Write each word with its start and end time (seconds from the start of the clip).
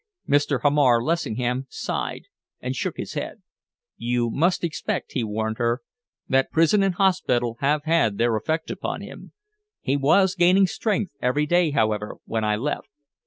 Mr. 0.27 0.61
Hamar 0.63 0.99
Lessingham 0.99 1.67
sighed 1.69 2.23
and 2.59 2.75
shook 2.75 2.97
his 2.97 3.13
head. 3.13 3.43
"You 3.97 4.31
must 4.31 4.63
expect," 4.63 5.11
he 5.11 5.23
warned 5.23 5.59
her, 5.59 5.83
"that 6.27 6.49
prison 6.49 6.81
and 6.81 6.95
hospital 6.95 7.57
have 7.59 7.83
had 7.83 8.17
their 8.17 8.35
effect 8.35 8.71
upon 8.71 9.01
him. 9.01 9.31
He 9.79 9.95
was 9.97 10.33
gaining 10.33 10.65
strength 10.65 11.11
every 11.21 11.45
day, 11.45 11.69
however, 11.69 12.17
when 12.25 12.43
I 12.43 12.55
left." 12.55 12.89